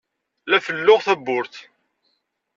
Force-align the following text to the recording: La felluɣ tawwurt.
La 0.49 0.59
felluɣ 0.65 0.99
tawwurt. 1.05 1.55